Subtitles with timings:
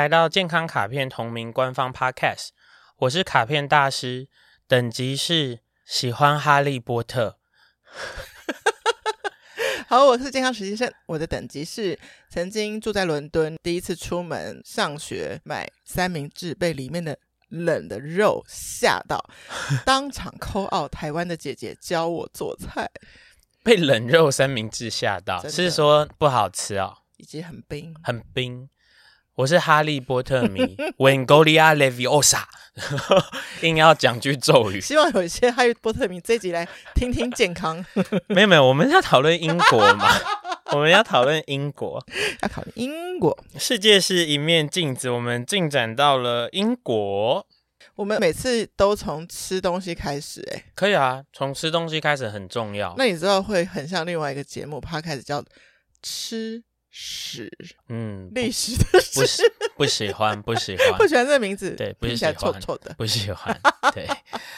[0.00, 2.48] 来到健康卡片同名官方 Podcast，
[3.00, 4.28] 我是卡片大师，
[4.66, 7.38] 等级是喜欢哈利波特。
[9.86, 11.98] 好，我是健康实习生，我的等级是
[12.30, 17.18] 曾经住在伦敦，第一次出门上学买三明治，被里面的
[17.50, 19.22] 冷的肉吓到，
[19.84, 22.90] 当场 call out 台湾的姐姐教我做菜，
[23.62, 28.70] 被冷肉三明治吓到，是说不好吃哦，以及很冰，很冰。
[29.40, 30.60] 我是哈利波特迷，
[30.98, 32.42] Wingardium Leviosa，
[33.62, 34.78] 硬要讲句咒语。
[34.78, 37.82] 希望有一些哈利波特迷这一集来听听健康。
[38.28, 40.06] 没有没有，我们要讨论英国嘛？
[40.72, 42.04] 我们要讨论英国，
[42.42, 43.34] 要讨论英国。
[43.58, 47.46] 世界是一面镜子，我们进展到了英国。
[47.94, 52.94] 我们每次都从吃东西开始，哎，可以啊，从吃东西开始很重要。
[52.98, 55.42] 那你知道会很像另外一个节目，它开始叫
[56.02, 56.62] 吃。
[56.90, 57.50] 史，
[57.88, 59.42] 嗯，历史的史，不喜
[59.76, 63.58] 不喜欢，不喜欢，不喜欢这个名字，对，不喜欢，臭臭的，不喜欢，
[63.94, 64.08] 对。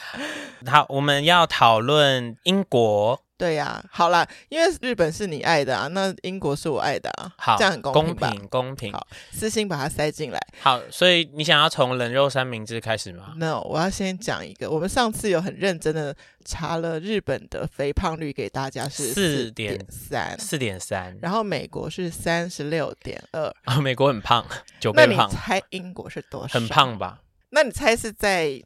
[0.66, 3.22] 好，我们要讨论英国。
[3.42, 8.28] 对呀、啊，好啦，因为日本是你爱的啊，那英国是我爱的啊，好，这样很公平吧？
[8.28, 8.92] 公平，公平。
[8.92, 10.40] 好，私心把它塞进来。
[10.60, 24.46] 好，所以你想要从冷肉三明治开始吗？No，我要先讲一个，我们上次有很认真的查了日本的肥胖率给大家是四点三，四点三，然后美国是三十六点二，啊，美国很胖，
[24.78, 25.16] 九倍胖。
[25.16, 26.60] 那你猜英国是多少？
[26.60, 27.18] 很胖吧？
[27.50, 28.62] 那你猜是在？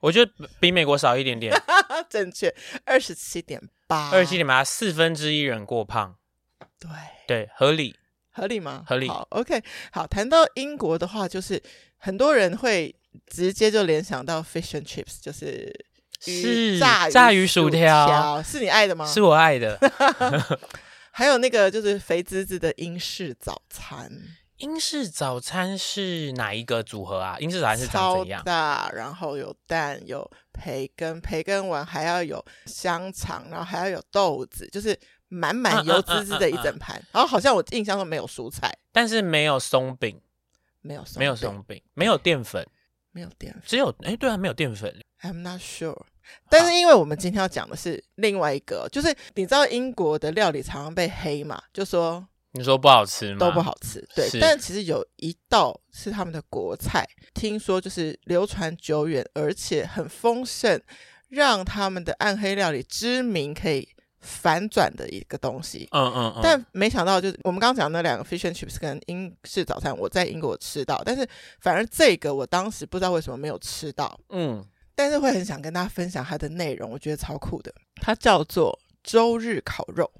[0.00, 1.54] 我觉得比美国少一点点，
[2.10, 2.54] 正确，
[2.84, 6.16] 二十七点八，二十七点八，四分之一人过胖，
[6.78, 6.90] 对
[7.26, 7.96] 对，合理，
[8.30, 8.84] 合理吗？
[8.86, 9.08] 合理。
[9.08, 11.62] 好，OK，好，谈到英国的话，就是
[11.96, 12.94] 很多人会
[13.26, 15.72] 直接就联想到 fish and chips，就是
[16.20, 19.06] 是炸炸鱼薯条，是你爱的吗？
[19.06, 19.78] 是我爱的，
[21.12, 24.10] 还有那个就是肥滋滋的英式早餐。
[24.58, 27.36] 英式早餐是哪一个组合啊？
[27.38, 28.40] 英式早餐是长怎样？
[28.40, 37.02] 超大，然后有蛋，有培根，培根完还要有香肠，然后还要有豆子，就是满满油滋滋的一整盘。
[37.12, 40.18] 然后好像我印象中没有蔬菜，但是没有松饼，
[40.80, 42.66] 没有松，没有松饼，没有淀粉，
[43.12, 44.94] 没有淀粉，只有哎，对啊，没有淀粉。
[45.20, 46.00] I'm not sure。
[46.48, 52.26] 但是因为我们今天要讲的是另外一个，就是你知道英国的料理常常被黑嘛，就说。
[52.56, 53.38] 你说不好吃吗？
[53.38, 54.28] 都不好吃，对。
[54.40, 60.80] 但其实有一道是他们的国菜，听说就是流传久远，而且很丰盛，
[61.28, 63.88] 让他们的暗黑料理知名，可以
[64.20, 65.88] 反转的一个东西。
[65.92, 66.40] 嗯嗯嗯。
[66.42, 71.28] 但没想到，就是我们刚刚讲的那两个 fish and chips 跟英式早餐，我在英国吃到，但是
[71.60, 74.18] 反而这个我当时不知道为什么没有吃到。
[74.30, 74.66] 嗯。
[74.98, 77.70] 但是会很想跟大家分享它的内容，我觉得超酷的。
[78.00, 80.10] 它叫做周日烤肉。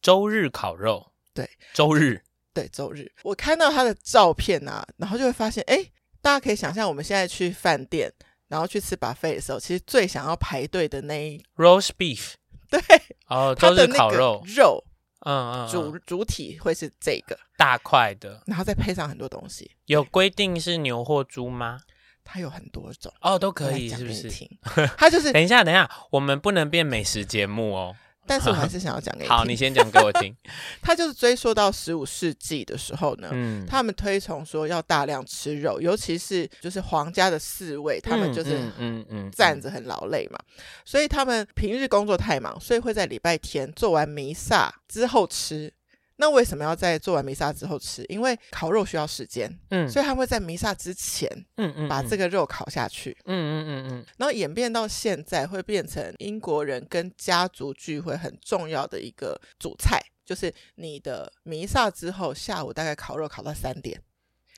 [0.00, 1.09] 周日烤肉。
[1.32, 2.20] 对，周日，
[2.52, 3.10] 对，周日。
[3.22, 5.84] 我看到他的照片啊，然后就会发现，哎，
[6.20, 8.12] 大家可以想象，我们现在去饭店，
[8.48, 12.32] 然后去吃 buffet 的时候，其实最想要排队的那一 roast beef，
[12.68, 12.80] 对，
[13.28, 14.84] 哦，周日烤肉，肉，
[15.20, 19.70] 嗯嗯，主主体会是这个大块的，然后再配上很多东西。
[19.86, 21.80] 有规定是牛或猪吗？
[22.22, 24.30] 它有很多种哦，都可以，是不是？
[24.96, 27.96] 它就是，等一下，等一下，我们不能变美食节目哦。
[28.26, 29.36] 但是我还 是想要讲给你听。
[29.36, 30.34] 好，你先讲给我听。
[30.82, 40.38] 他就是追溯到十五世纪的时候呢，嗯，他们推崇说要大量吃肉，尤其是就是皇家的侍卫，他们就是嗯嗯站着很劳累嘛，
[40.84, 45.72] 所以他们平日工作太忙，所以会在礼拜天做完弥撒之后吃。
[46.20, 48.04] 那为什么要在做完弥撒之后吃？
[48.10, 51.26] 因为烤肉需要时间，嗯，所以他会在弥撒之前，
[51.56, 63.98] 嗯嗯，把这个肉烤下去，嗯嗯嗯嗯，然后演变到现在，会变成英国人跟家族聚会很重要的一个主菜，就是你的弥撒之后，下午大概烤肉烤到三点，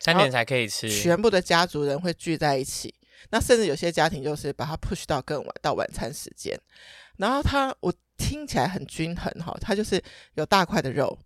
[0.01, 2.93] 三点才可以吃，全部的家族人会聚在一起，
[3.31, 6.59] 那甚至有些家庭就是把它 push 到更晚，到晚餐时间，
[7.19, 10.03] 然后它我听起来很均衡哈，它就是
[10.35, 11.17] 有大块的肉。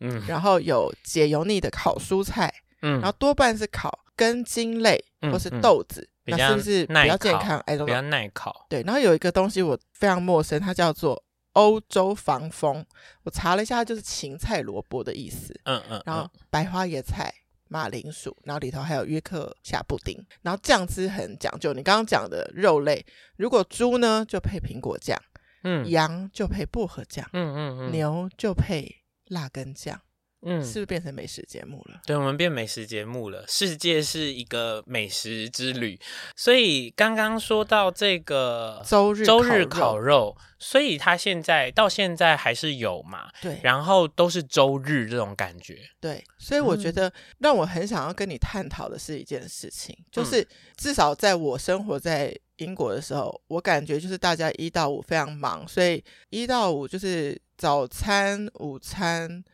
[0.00, 2.52] 嗯，然后有解油腻的烤蔬菜，
[2.82, 7.58] 嗯，然后多半是烤根茎类或是豆子，那是不是比较健康？
[7.66, 8.66] 哎，比较耐烤。
[8.68, 12.84] 对，然后有一个东西我非常陌生，它叫做欧洲防风。
[13.22, 15.52] 我查了一下，它就是芹菜萝卜的意思。
[15.64, 17.32] 嗯嗯，嗯，然后白花椰菜。
[17.72, 21.72] 马铃薯，然后里头还有约克夏布丁，然后酱汁很讲究。
[21.72, 23.06] 你刚刚讲的肉类，
[23.36, 25.16] 如果猪呢就配苹果酱，
[25.62, 28.92] 嗯，羊就配薄荷酱，嗯嗯嗯，牛就配
[29.30, 30.00] 辣根酱。
[30.42, 32.00] 嗯，是不是变成美食节目了？
[32.06, 33.44] 对，我们变美食节目了。
[33.46, 36.00] 世界是一个美食之旅，
[36.34, 43.30] 所以刚刚说到这个周日周日烤肉，所以它现在到现在还是有嘛？
[43.42, 45.78] 对，然后都是周日这种感觉。
[46.00, 50.48] 对，所以我觉得让我很想要跟你探讨的是一件事情，嗯、就是
[50.78, 59.44] 至少在我生活在英国的时候，我感觉就是大家一到五非常忙，所以一到五就是早餐、午餐。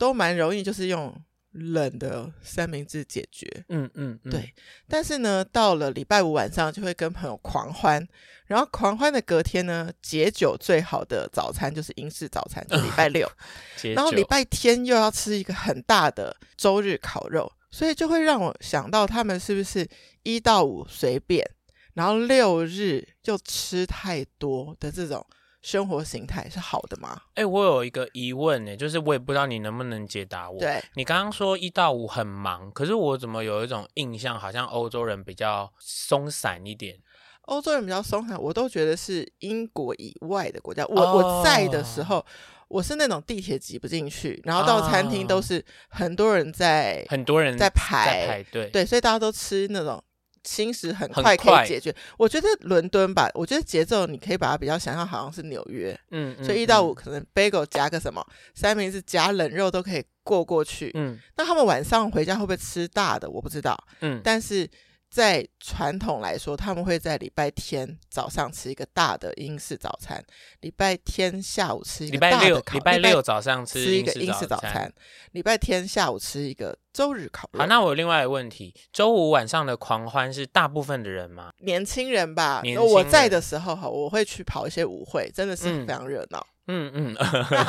[0.00, 1.14] 都蛮容易，就是用
[1.50, 3.46] 冷的三明治解决。
[3.68, 4.50] 嗯嗯，嗯，对。
[4.88, 8.08] 但是呢，到了礼拜五晚上，就会跟朋友狂欢。
[8.46, 13.30] 然后狂欢的隔天呢，解酒最好的早餐就是英式早餐，就礼拜六。
[13.94, 19.86] 然后礼拜天又要吃一个很大的周日烤肉，所以就会让我想到他们是不是
[20.22, 21.46] 一到五随便，
[21.94, 25.26] 然后六日就吃太多的这种。
[25.62, 27.20] 生活形态是好的吗？
[27.34, 30.58] 哎、欸，我有一个疑问呢，就是我也不知道你能不能解答我。
[30.58, 36.98] 对，你刚刚说一到五很忙，可是我怎么有一种印象，好像欧洲人比较松散一点？
[37.42, 40.82] 欧洲人比较松散，我都觉得是英国以外的国家。
[40.86, 42.24] 我、哦、我在的时候，
[42.68, 50.02] 我是那种地铁挤不进去，然后到餐厅都是很多人在，很多人在排在排队，对，所以大家都吃那种。
[50.42, 63.28] 轻食很快可以解决，我觉得伦敦吧，我觉得节奏你可以把它比较想象好像是纽约，嗯，所以一到五可能 bagel 加个什么，三明治加冷肉都可以过过去，嗯，那他们晚上回家会不会吃大的？
[63.28, 64.68] 我不知道，嗯，但是。
[65.10, 70.24] 在传统来说，他们会在礼拜天早上吃一个大的英式早餐，
[70.60, 74.92] 礼拜天下午吃一个大的烤，礼拜六，礼拜六早上吃一个英式早餐，
[75.32, 77.58] 礼拜天下午吃一个周日烤肉。
[77.58, 81.50] 好，那我有另外一个问题，周五晚上的狂欢是大部分的人吗？
[81.58, 82.62] 年轻人吧。
[82.78, 86.38] 我在的时候哈，我会去跑一些舞会，真的是非常热闹。
[86.38, 87.16] 嗯嗯嗯，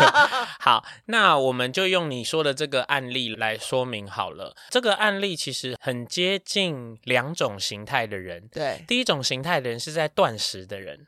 [0.61, 4.55] 好，那我们就用你说的这个案例来说明好了。
[4.69, 8.47] 这个案例其实很接近两种形态的人。
[8.49, 11.07] 对，第一种形态的人是在断食的人，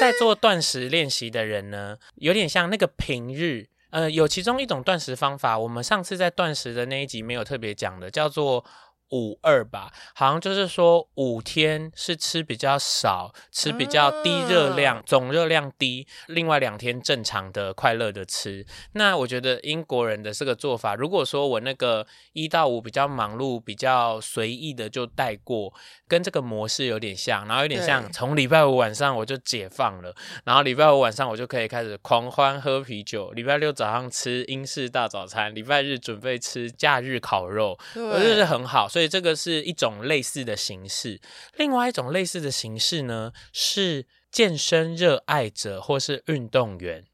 [0.00, 3.68] 在做断食练习的人呢，有点像那个平日。
[3.90, 8.64] 呃，有其中一种断食方法，我们上次在断食的那一集没有特别讲的，叫做。
[9.12, 18.64] 五二吧，好像就是说五天是吃比较少，吃比较低热量，啊、总热量低，另外两天正常的快乐的吃。
[18.92, 25.74] 那我觉得英国人的这个做法，如果说我那个一到五比较忙碌、比较随意的就带过，
[26.08, 39.01] 跟这个模式有点像，然后有点像从礼拜五晚上我就解放了，然后礼拜五晚上我就可以开始狂欢喝啤酒，礼拜六早上吃英式大早餐，礼拜日准备吃假日烤肉，我觉得是很好，所以。
[39.02, 41.20] 所以这个是一种类似的形式，
[41.56, 47.04] 另外一种类似的形式呢，是健身热爱者或是运动员，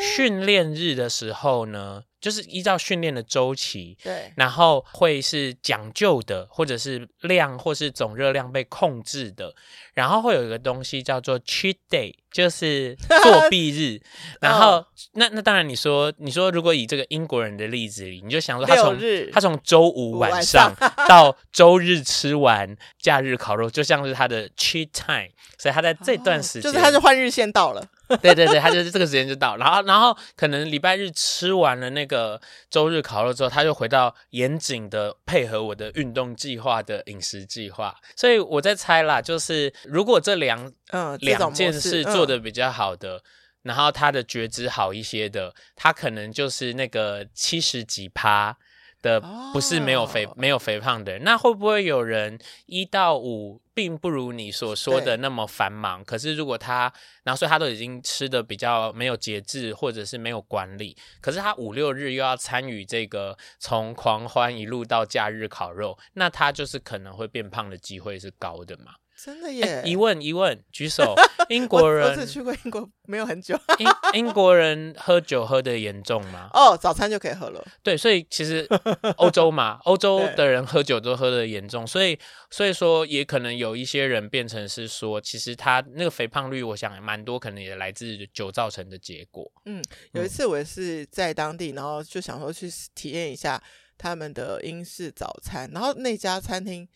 [0.00, 9.54] 训练日的时候呢，就是依照训练的周期，对，然后会是讲究的，或者是量或是总热量被控制的，
[9.92, 14.00] 然后会有一个东西叫做 cheat day，就是 作弊日。
[14.40, 18.98] 然后、哦、那那当然你说你说如果以这个英国人的例子里，你就想说他从
[19.30, 20.74] 他从周五晚上
[21.06, 25.28] 到周日吃完假日烤肉，就像是他的 cheat time，
[25.58, 27.86] 所以他在这段时间、哦、就是他是换日线到了。
[28.20, 37.96] 对对对，他就是这个时间就到，然后然后可能礼拜日吃完了那个周日烤肉之后，他就回到严谨的配合我的运动计划的饮食计划。
[38.14, 43.22] 所以我在猜啦，就是如果这两嗯两件事做的比较好的，嗯、
[43.62, 48.56] 然后他的觉知好一些的，他可能就是那个七十几趴。
[49.04, 49.20] 的
[49.52, 50.34] 不是没有肥、oh.
[50.36, 56.02] 没有肥胖的人，那会不会有人一到五并不如你所说的那么繁忙？
[56.02, 56.90] 可是如果他，
[57.22, 68.94] 然后所以他都已经吃的比较没有节制，或者是没有管理，可是他五六日又要参与这个从狂欢一路到假日烤肉，那他就是可能会变胖的机会是高的嘛？
[69.24, 69.82] 真的耶！
[69.86, 71.14] 疑问疑问，举手。
[71.48, 73.58] 英国人，我只去过英国，没有很久。
[73.78, 76.50] 英英国人喝酒喝的严重吗？
[76.52, 77.64] 哦，早餐就可以喝了。
[77.82, 78.68] 对，所以其实
[79.16, 82.18] 欧洲嘛， 欧洲的人喝酒都喝的严重，所以
[82.50, 89.50] 所以说也可能有一些人变成是说，其实他那个肥胖率，我想蛮多可能也来自酒造成的结果。
[89.64, 93.62] 嗯，有一次我也是在当地，然后就想说去体验一下
[93.96, 96.88] 他们的英式早餐，然后那家餐厅，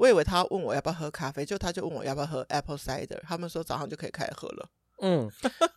[0.00, 4.66] 我以为他问我要不要喝咖啡，就他就问我要不要喝 apple cider，他们说早上就可以开始喝了。
[5.02, 5.30] 嗯，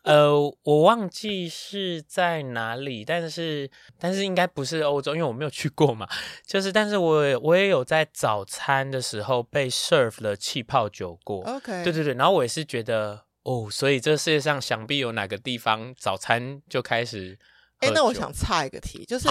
[0.04, 6.08] 呃，我忘记是在哪里，但是但是应该不是欧洲，因为我没有去过嘛。
[6.46, 11.44] 就是，但是我也我也有在早餐的时候被 serve 了气泡酒过。
[11.44, 17.38] OK，对对对，然后我也是觉得哦，所以这世界上想必有哪个地方早餐就开始。
[17.80, 19.28] 哎，那我想插一个题，就是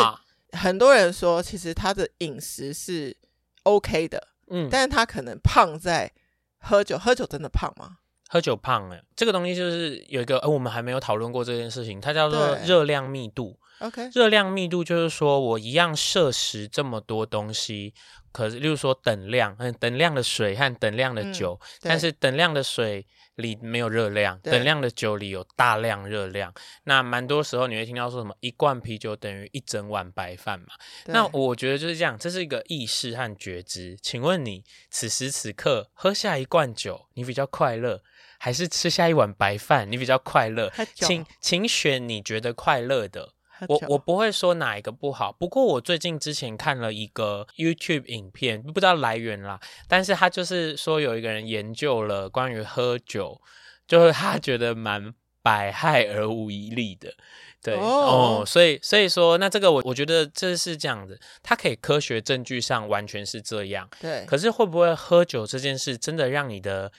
[0.53, 3.17] 很多人说其实他的饮食是
[3.63, 6.11] OK 的，嗯，但是他可能胖在
[6.59, 7.99] 喝酒，喝酒真的胖吗？
[8.29, 13.59] 喝酒胖哎，这个东西就是有一个，呃，我们还没有讨论过这件事情，它叫做热量密度。
[13.83, 17.93] OK，热量密度就是说我一样摄食这么多东西，
[18.31, 26.55] 可是，例如说等量，嗯，等量的水和等量的酒，嗯，但是等量的水里没有热量，等量的酒里有大量热量。
[26.85, 30.69] 那蛮多时候你会听到说什么一罐啤酒等于一整碗白饭嘛？
[31.07, 33.99] 那我觉得就是这样，这是一个意识和觉知。
[34.01, 38.01] 请问你此时此刻喝下一罐酒，你比较快乐？
[38.39, 40.73] 还是吃下一碗白饭，你比较快乐。
[40.95, 43.35] 请请选你觉得快乐的。
[43.69, 45.33] 我我不会说哪一个不好。
[45.33, 53.41] 不过我最近之前看了一个 YouTube 影片，不知道来源啦，但是他就是说有一个人研究了关于喝酒，
[53.87, 57.13] 就是他觉得蛮百害而无一利的。
[57.65, 63.89] 对哦，哦，所以所以说，那这个我我觉得这是这样子，它可以科学证据上完全是这样。
[64.01, 66.91] 对，可是会不会喝酒这件事真的让你的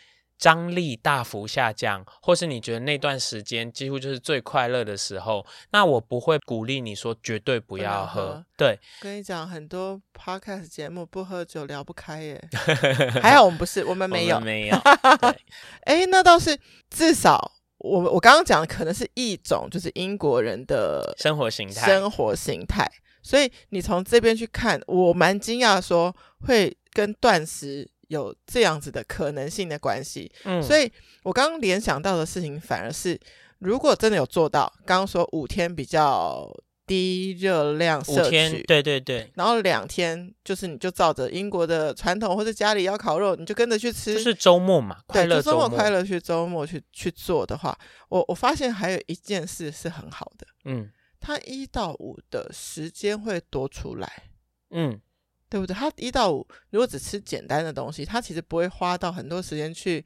[0.44, 8.34] 张力大幅下降，或是你觉得那段时间几乎就是最快乐的时候，那我不会鼓励你说绝对不要喝。
[8.34, 12.50] 喝对，跟你讲，很多 podcast 节目不喝酒聊不开耶。
[13.24, 14.76] 还好我们不是，我们没有，没有。
[15.86, 16.60] 哎，那倒是
[16.90, 22.86] 至少我我刚刚讲的可能是一种就是英国人的生活形态，生活形态。
[23.22, 27.93] 所以你从这边去看，我蛮惊讶说会跟断食。
[28.14, 30.90] 有这样子的可能性的关系，嗯，所以
[31.24, 33.20] 我刚刚联想到的事情反而是，
[33.60, 36.50] 如果真的有做到，刚刚说五天比较
[36.86, 44.20] 低热量摄取，对对对，然后两天就是你就照着英国的传统，或者家里要烤肉，你就跟着去吃，就。
[44.20, 47.78] 是周末嘛，快乐周末，快乐去周末去去做的话，
[48.10, 50.90] 我我发现还有一件事是很好的，嗯，
[51.20, 54.24] 它一到五的时间会多出来，
[54.72, 55.02] 嗯。
[55.54, 55.76] 对不对？
[55.76, 60.04] 他一到五如果只吃简单的东西，他其实不会花到很多时间去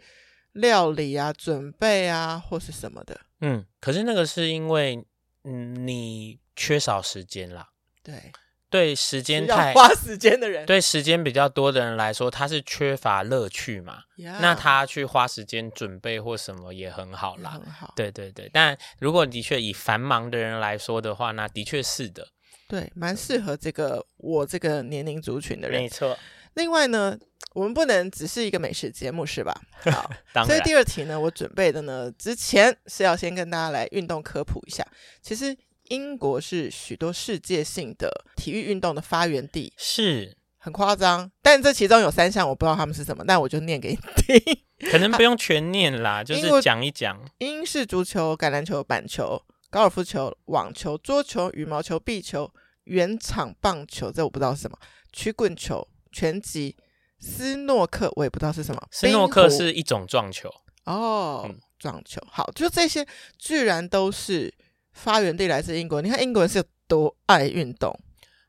[0.51, 3.18] 料理啊、准备啊或是什么的。
[3.39, 5.01] 嗯，可是那个是因为
[5.46, 7.70] 嗯你缺少时间啦。
[8.04, 8.34] 对
[8.70, 14.00] 对，时间太花时间的人，对时间比较多的人来说，他是缺乏乐趣嘛。
[14.18, 14.42] Yeah.
[14.42, 17.51] 那他去花时间准备或什么也很好啦。
[17.51, 17.94] 很好。
[17.96, 22.27] 对对对，但如果的确以繁忙的人来说的话，那的确是的。
[22.67, 25.81] 对，蛮适合这个我这个年龄族群的人。
[25.81, 26.17] 没错。
[26.55, 27.17] 另外呢，
[27.53, 29.55] 我们不能只是一个美食节目，是吧？
[29.91, 30.09] 好，
[30.43, 34.86] 所以第二题呢，我准备的呢，之前是要先跟大家来运动科普一下。
[35.21, 35.55] 其实
[35.89, 41.31] 英国是许多世界性的体育运动的发源地，是很夸张。
[41.41, 44.91] 但这其中有三项我不知道他们是什么，那我就念给你听。
[44.91, 47.19] 可能不用全念啦， 就是讲一讲。
[47.38, 49.41] 英式足球、橄榄球、板球。
[49.69, 52.50] 高尔夫球、网球、桌球、羽毛球、壁球、
[52.86, 54.77] 圆场棒球，这我不知道是什么。
[55.12, 56.75] 曲棍球、拳击、
[57.19, 58.81] 斯诺克，我也不知道是什么。
[58.91, 60.50] 斯诺克是一种撞球
[60.86, 62.21] 哦，嗯、撞球。
[62.31, 63.05] 好，就这些，
[63.38, 64.53] 居然都是
[64.93, 66.01] 发源地来自英国。
[66.01, 67.97] 你看英国人是有多爱运动？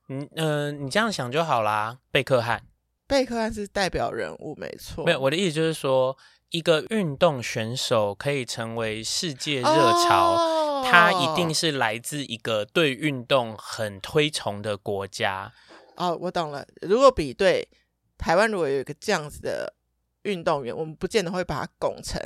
[0.08, 1.98] 嗯嗯、呃，你这样想就好啦。
[2.12, 2.62] 贝克汉，
[3.08, 5.04] 贝克汉是代表人物，没错。
[5.04, 6.16] 没有，我的意思就是说，
[6.50, 10.34] 一个运动选手可以成为世界热潮。
[10.34, 15.52] 哦他一定是来自一个对运动很推崇的国家。
[15.96, 16.66] 哦，我懂了。
[16.82, 17.68] 如果比对
[18.16, 19.74] 台湾，如果有一个这样子的
[20.22, 22.20] 运动员，我们不见得会把他拱成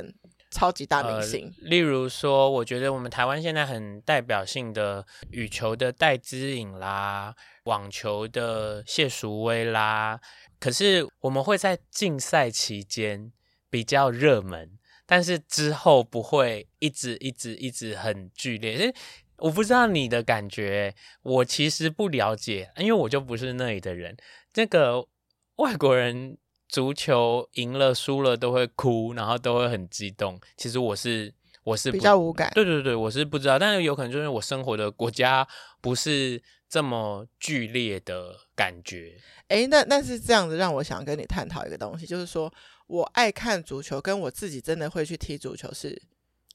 [0.51, 1.51] 超级大明星。
[1.61, 10.19] 呃，例如说，我觉得我们台湾现在很代表性的羽球的戴资颖啦，网球的谢淑薇啦，
[10.59, 13.31] 可是我们会在竞赛期间
[13.69, 14.77] 比较热门。
[15.13, 18.95] 但是之后不会一直一直一直很剧烈，因为
[19.37, 24.17] 我不知道你的感觉，我其实不了解，因为我就不是那里的人。
[24.51, 25.07] 这个
[25.57, 30.41] 外国人足球赢了输了都会哭，然后都会很激动。
[30.57, 31.31] 其实我是
[31.63, 35.47] 我是比较无感，对对对，我是不知道，但是有可能就是我生活的国家
[35.81, 39.17] 不是这么剧烈的感觉。
[39.47, 42.53] 诶，那那是这样子，让我想跟你探讨一个东西，就是说。
[42.85, 45.99] 我爱看足球，跟我自己真的会去踢足球是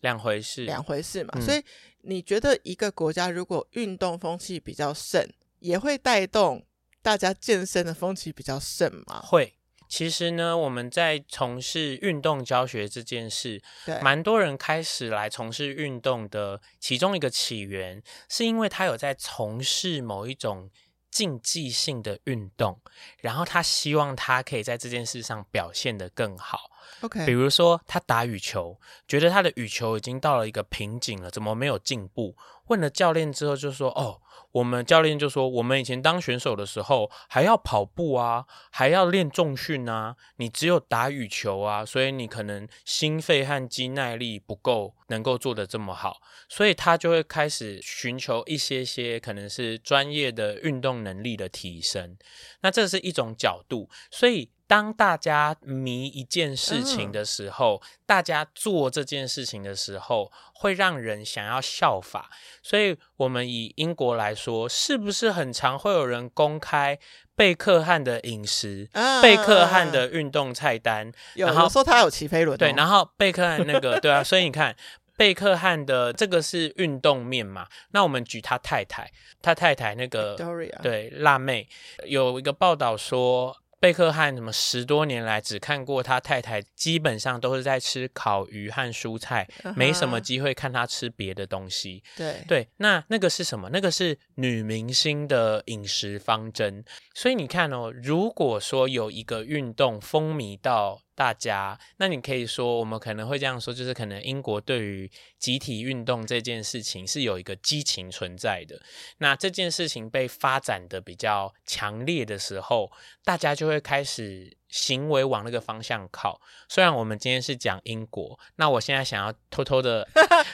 [0.03, 1.31] 两回事，两回事嘛。
[1.35, 1.43] 嗯。
[1.43, 1.61] 所以
[2.03, 5.27] 你觉得一个国家如果运动风气比较盛，
[5.59, 6.63] 也会带动
[7.03, 9.21] 大家健身的风气比较盛吗？
[9.25, 9.55] 会。
[9.89, 20.71] 其实呢，我们在从事运动教学这件事，对，蛮多人开始来从事运动的其中一个起源，是因为他有在从事某一种
[21.11, 22.79] 竞技性的运动，
[23.21, 26.71] 然后他希望他可以在这件事上表现得更好。
[27.01, 32.37] OK，比如说他打羽球，觉得他的羽球已经到了一个瓶颈了，怎么没有进步？
[32.67, 34.21] 问了教练之后，就说：“哦。”
[34.53, 40.17] 我们教练就说，我们以前当选手的时候还要跑步啊，还要练重训啊。
[40.37, 46.21] 你只有打羽球啊，所以你可能心肺和肌耐力不够，能够做得这么好。
[46.49, 52.17] 所以他就会开始寻求一些些可能是专业的运动能力的提升。
[52.61, 54.51] 那这是一种角度，所以。
[54.69, 62.31] 当大家迷一件事情的时候，嗯，大家做这件事情的时候，会让人想要效法。
[62.63, 66.99] 所以，我们以英国来说，是不是很常会有人公开
[67.35, 71.11] 贝克汉的饮食、啊、贝克汉的运动菜单？
[71.35, 74.77] 然后说他有骑飞轮、哦，对，然后贝克汉那个，对啊，所以你看，
[75.17, 77.67] 贝克汉的这个是运动面嘛？
[77.93, 79.11] 那我们举他太太，
[79.41, 80.37] 他太太那个.
[80.83, 81.67] 对，辣妹，
[82.05, 83.57] 有一个报道说。
[83.81, 89.75] 贝克汉什么十多年来只看过他太太，基本上都是在吃烤鱼和蔬菜，uh -huh.
[89.77, 92.03] 没什么机会看他吃别的东西。
[92.17, 93.71] 对对，那那个是什么？
[93.73, 96.85] 那个是女明星的饮食方针。
[97.15, 101.01] 所以你看哦，如果说有一个运动风靡到。
[101.19, 108.81] 大家，那你可以说，我们可能会这样说，就是可能英国对于集体运动这件事情是有一个激情存在的。
[109.19, 112.93] 那这件事情被发展的比较强烈的时候，
[113.25, 116.41] 大家就会开始行为往那个方向靠。
[116.69, 120.07] 虽然我们今天是讲英国，那我现在想要偷偷 的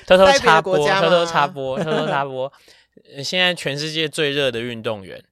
[0.07, 2.51] 偷偷插播，偷偷插播，偷偷插播，
[3.23, 5.23] 现在全世界最热的运动员。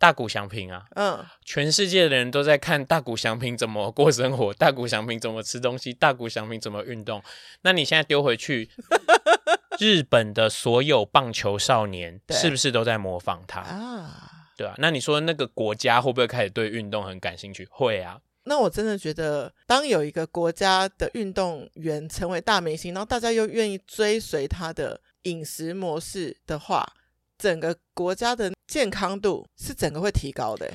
[0.00, 7.22] 大谷翔平啊，嗯，全世界的人都在看大谷翔平怎么过生活， 大谷翔平怎么吃东西，大谷翔平怎么运动。
[7.60, 8.70] 那你现在丢回去，
[9.78, 14.48] 日本的所有棒球少年是不是都在模仿他啊？
[14.56, 17.68] 对啊，那你说那个国家会不会开始对运动很感兴趣？
[17.70, 18.18] 会啊。
[18.44, 26.90] 那我真的觉得，当有一个国家的运动员成为大明星，然后大家又愿意追随他的饮食模式的话，
[27.36, 28.50] 整个国家的。
[28.70, 30.72] 健康度是整个会提高的，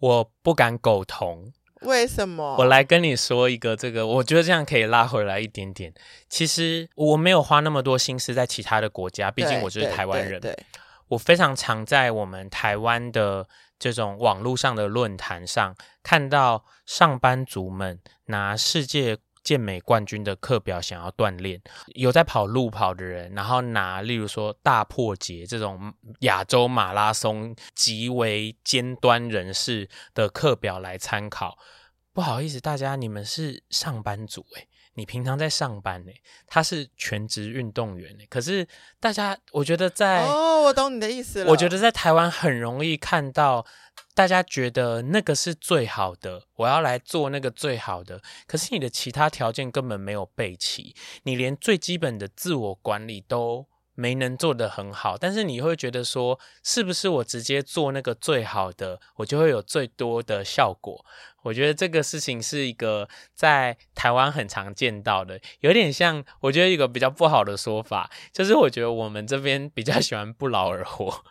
[0.00, 1.52] 我不敢苟同。
[1.82, 2.56] 为什么？
[2.58, 5.94] 我来跟你说一个，这个我觉得这样可以拉回来一点点。
[6.28, 10.40] 其实我没有花那么多心思在其他的国家，毕竟我就是台湾人。
[10.40, 10.66] 对，对，对，
[11.06, 13.46] 我非常常在我们台湾的
[13.78, 19.18] 这种网络上的论坛上看到上班族们拿世界。
[19.46, 21.62] 健美冠军的课表想要锻炼，
[21.94, 31.56] 有在跑路跑的人，然后拿例如说大破节这种亚洲马拉松极为尖端人士的课表来参考。
[32.12, 38.66] 不好意思，大家你们是上班族诶，你平常在上班诶，他是全职运动员诶，可是
[38.98, 41.50] 大家我觉得在哦，我懂你的意思了。
[41.52, 43.64] 我觉得在台湾很容易看到。
[44.16, 48.22] 大家觉得那个是最好的，我要来做那个最好的。
[48.46, 55.18] 可是你的其他条件根本没有备齐，你连最基本的自我管理都没能做得很好。
[55.18, 61.04] 但是你会觉得说，是不是我直接做那个最好的，我就会有最多的效果？
[61.42, 71.22] 我觉得这个事情是一个在台湾很常见到的，有点像，我觉得一个比较不好的说法，就是我觉得我们这边比较喜欢不劳而获。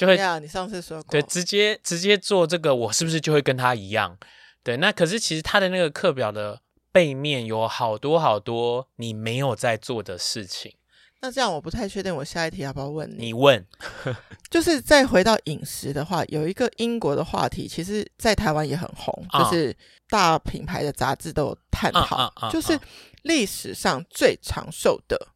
[0.00, 4.16] 就会呀，你上次说过，对，直接直接做这个，我是不是就会跟他一样？
[4.62, 10.74] 对，那可是其实他的那个课表的背面有好多好多你没有在做的事情。
[11.20, 13.26] 那这样我不太确定，我下一题要不要问你？
[13.26, 13.62] 你问，
[14.48, 19.76] 就是再回到饮食的话，有一个英国的话题，其实在台湾也很红，啊，就是
[20.08, 22.80] 大品牌的杂志都有探讨，就是
[23.24, 25.28] 历史上最长寿的。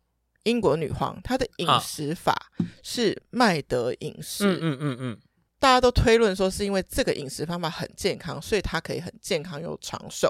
[0.45, 2.51] 英国女皇她的饮食法
[2.83, 5.19] 是麦德饮食，嗯嗯嗯嗯，
[5.59, 10.29] 大家都推论说是因为这个饮食方法很健康，所以她可以很健康又长寿。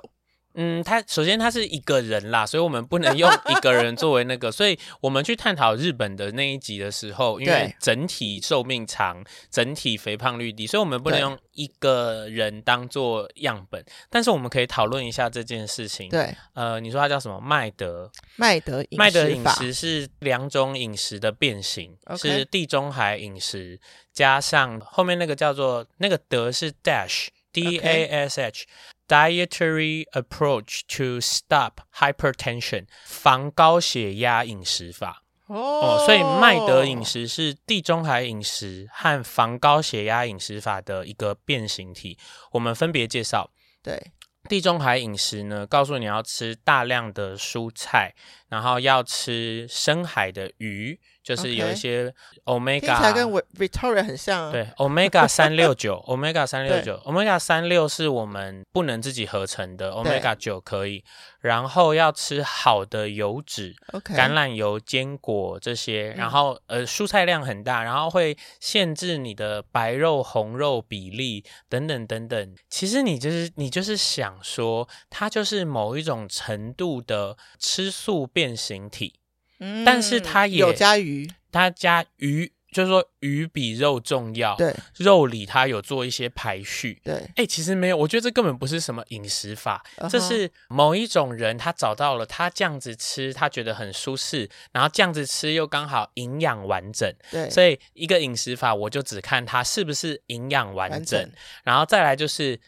[0.54, 13.84] 嗯，他首先他是一个人啦，所以我们不能用一个人作为那个， 所以我们去探讨日本的那一集的时候，因为整体寿命长，整体肥胖率低，所以我们不能用一个人当做样本。
[14.08, 16.08] 但是我们可以讨论一下这件事情。
[16.08, 17.40] 对，呃，你说他叫什么？
[17.40, 18.10] 麦德？
[18.36, 18.96] 麦德饮食？
[18.96, 23.80] 麦德饮食是两种饮食的变形.是地中海饮食
[24.12, 28.66] 加上后面那个叫做那个德是 dash，D A S H。
[29.06, 35.22] Dietary approach to stop hypertension，防高血压饮食法。
[35.46, 42.18] 哦，哦，所以麦德饮食是地中海饮食和防高血压饮食法的一个变形体，
[42.52, 43.50] 我们分别介绍。
[43.82, 44.12] 对。
[44.46, 48.14] 地中海饮食呢，告诉你要吃大量的蔬菜，
[48.50, 53.26] 然后要吃深海的鱼，就是有一些 omega，听起来跟
[53.58, 54.46] Victoria 很像。
[54.46, 61.02] 啊对，omega 三六九，omega 三六九，omega 三六是我们不能自己合成的，omega 九可以。
[61.40, 72.54] 然后要吃好的油脂.橄榄油、坚果这些，然后呃蔬菜量很大，然后会限制你的白肉红肉比例等等等等。
[72.70, 79.20] 其实你就是你就是想说，它就是某一种程度的吃素变形体，
[79.58, 82.52] 嗯，但是它也有加鱼，它加鱼。
[82.74, 84.56] 就是说，鱼比肉重要。
[84.56, 87.00] 对，肉里它有做一些排序。
[87.04, 90.10] 对，哎、欸，其实没有，我觉得这根本不是什么饮食法，uh -huh.
[90.10, 97.08] 这是某一种人他找到了他这样子吃，他觉得很舒适，然后这样子吃又刚好营养完整。
[97.30, 102.58] 对，所以一个饮食法，我就只看它是不是营养完整，完整，然后再来就是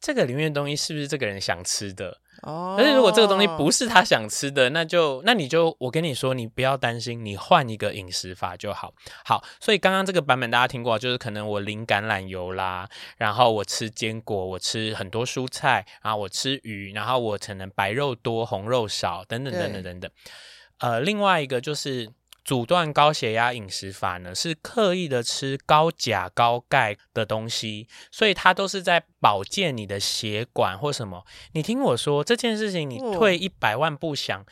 [0.00, 2.18] 这个里面的东西是不是这个人想吃的。
[2.42, 8.92] 哦，但是如果这个东西不是他想吃的，那就那你就我跟你说，你不要担心，你换一个饮食法就好。
[9.24, 20.10] 好，所以刚刚这个版本大家听过，就是可能我淋橄榄油啦，然后我吃坚果，我吃很多蔬菜，然后我吃鱼，然后我可能白肉多，红肉少，等等等等等等。
[20.78, 22.10] 呃，另外一个就是。
[22.50, 31.24] 阻断高血压饮食法呢，是刻意的吃高钾高钙的东西，所以它都是在保健你的血管或什么。
[31.52, 34.44] 你听我说这件事情，你退一百万步想。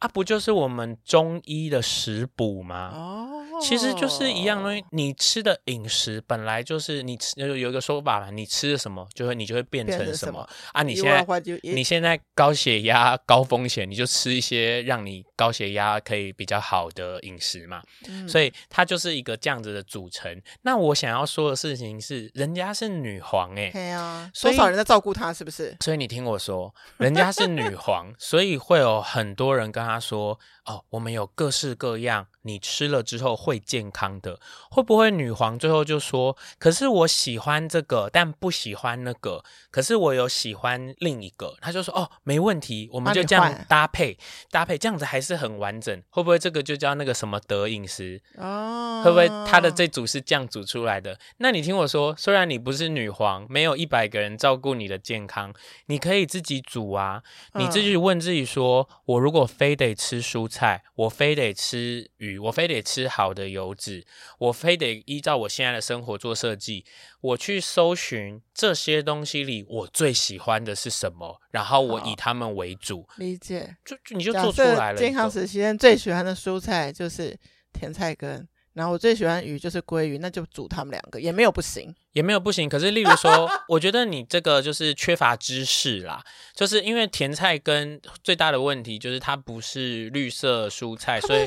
[0.00, 2.90] 啊，不就是我们中医的食补吗？
[2.92, 4.84] 哦，其实就是一样东西。
[4.90, 10.82] 你吃的饮食本来就是你吃，有有一个说法嘛，你吃的什么，就会你就会变成什么，啊。
[10.82, 11.26] 你现在
[11.62, 17.82] 你现在高血压高风险，你就吃一些让你高血压可以比较好的饮食嘛。
[18.06, 20.30] 嗯，所以它就是一个这样子的组成。
[20.60, 25.74] 那我想要说的事情是，人家是女皇哎，对啊，多少人在照顾她，是不是？
[25.80, 29.86] 所以你听我说，人家是女皇，所以会有很多人跟。
[29.86, 34.38] 她说：“哦，我们有各式各样，你吃了之后会健康的。
[34.70, 39.42] 会不会女皇最后就说：可是我喜欢这个，但不喜欢那个。
[39.70, 41.56] 可是我有喜欢另一个。
[41.60, 44.16] 他就说：哦，没问题，我们就这样搭配
[44.50, 46.02] 搭配，这样子还是很完整。
[46.10, 48.22] 会不会这个就叫那个什么德饮食？
[48.36, 51.18] 哦，会不会他的这组是这样组出来的？
[51.38, 55.52] 那你听我说，虽然你不是女皇，没有一百个人照顾你的健康，
[55.86, 57.22] 你可以自己煮啊。
[57.54, 64.04] 你自己问自己说：我如果非得吃蔬菜，我非得吃鱼，我非得吃好的油脂，
[64.38, 66.84] 我非得依照我现在的生活做设计。
[67.20, 73.08] 我去搜寻这些东西里，我最喜欢的是什么，然后我以他们为主。
[73.16, 74.98] 理解，就，就你就做出来了。
[74.98, 77.36] 健康时期间最喜欢的蔬菜就是
[77.72, 78.46] 甜菜根。
[78.74, 82.68] 然后我最喜欢鱼就是鲑鱼，那就煮他们两个，也没有不行，也没有不行。
[82.68, 86.22] 可是，例如说，我觉得你这个就是缺乏知识啦，
[86.54, 91.46] 就是因为甜菜根最大的问题就是它不是绿色蔬菜，所以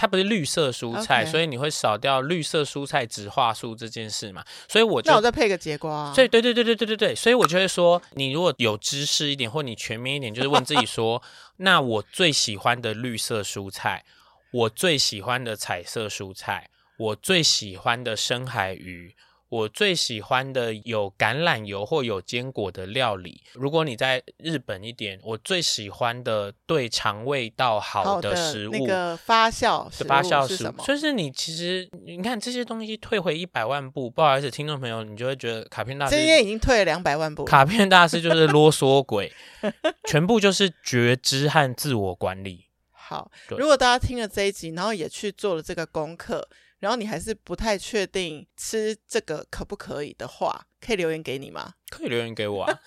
[0.00, 4.44] 它不是绿色蔬菜，所以你会少掉绿色蔬菜植化素这件事嘛。
[4.68, 6.14] 所以我就那我再配个节瓜。
[6.14, 11.20] 所以对对对对对对对，所以我就会说，你如果有知识一点，或你全面一点，就是问自己说，
[11.58, 14.04] 那我最喜欢的绿色蔬菜。
[14.50, 19.14] 我最喜欢的彩色蔬菜，我最喜欢的深海鱼，
[19.48, 23.42] 我最喜欢的有橄榄油或有坚果的料理。
[23.54, 30.84] 如果你在日本一点，我最喜欢的对肠胃道好的食物，那个发酵食物发酵食物是什么？
[30.84, 37.44] 就是你其实你看这些东西退回一百万步，不好意思，听众朋友，你就会觉得卡片大师今天已经退了两百万步。
[37.44, 39.32] 卡片大师就是啰嗦鬼，
[40.06, 42.66] 全部就是觉知和自我管理。
[42.92, 46.46] 好，如果大家听了这一集，然后也去做了这个功课，
[46.80, 51.74] 然后你还是不太确定吃这个可不可以的话，可以留言给你吗？
[51.90, 52.78] 可以留言给我啊。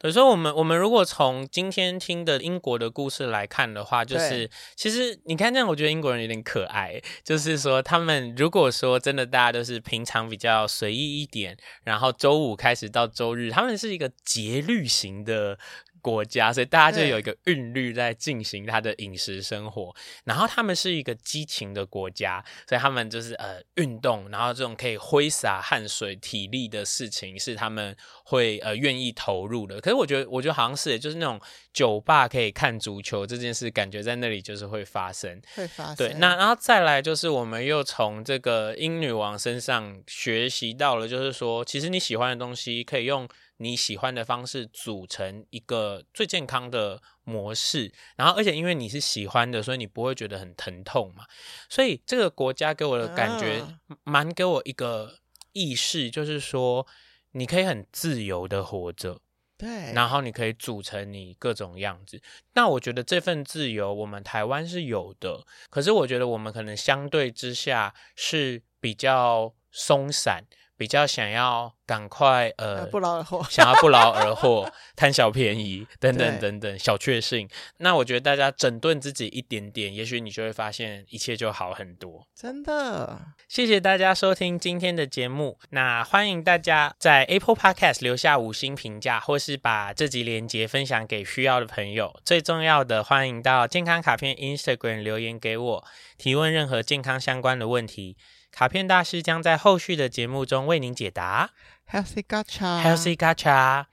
[0.00, 6.98] 所以说，我们我们如果从今天听的英国的故事来看的话，就是其实你看这样，我觉得英国人有点可爱。
[7.22, 15.58] 就是说，他们如果说真的大家都是平常比较随意一点，然后周五开始到周日，他们是一个节律型的。
[16.00, 19.94] 国家，所以大家就有一个韵律在进行他的饮食生活。
[20.24, 29.80] 然后他们是一个激情的国家，所以他们就是呃运动，然后这种可以挥洒汗水、体力的事情是他们会呃愿意投入的。
[29.80, 31.40] 可是我觉得，我觉得好像是，就是那种
[31.72, 35.96] 酒吧可以看足球这件事，感觉在那里就是会发生，会发生。
[35.96, 43.28] 对，那然后再来就是我们又从这个英女王身上学习到了，就是说，其实你喜欢的东西可以用。
[43.62, 51.26] 你喜欢的方式组成一个最健康的模式，然后而且因为你是喜欢的，所以你不会觉得很疼痛嘛。
[51.68, 53.62] 所以这个国家给我的感觉
[54.02, 55.18] 蛮给我一个
[55.52, 56.86] 意识，就是说
[57.32, 59.20] 你可以很自由的活着。
[59.58, 62.18] 对，然后你可以组成你各种样子。
[62.54, 70.46] 那我觉得这份自由，我们台湾是有的，可是我觉得我们可能相对之下是比较松散。
[70.80, 74.66] 比较想要赶快呃，不劳而获，想要不劳而获，
[74.96, 77.46] 贪小便宜等等等等小确幸。
[77.76, 82.26] 那我觉得大家整顿自己一点点，也许你就会发现一切就好很多。
[82.34, 85.58] 真的，谢谢大家收听今天的节目。
[85.68, 92.18] 那欢迎大家在 Apple Podcast 留下五星评价，或是把这集连结分享给需要的朋友。
[92.24, 95.84] 最重要的，欢迎到健康卡片 Instagram 留言给我，
[96.16, 98.16] 提问任何健康相关的问题。
[98.52, 101.50] 卡片大师将在后续的节目中为您解答。
[101.90, 103.86] Healthy Gacha，Healthy Gacha，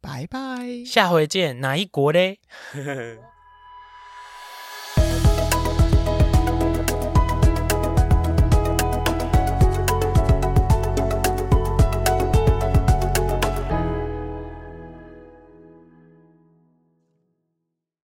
[0.00, 1.60] 拜拜，下回见。
[1.60, 2.40] 哪一国嘞？